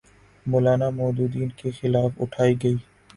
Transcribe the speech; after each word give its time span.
مو 0.45 0.57
لانا 0.65 0.87
مودودی 0.97 1.43
کے 1.57 1.67
خلاف 1.77 2.11
اٹھائی 2.23 2.53
گی۔ 2.61 2.73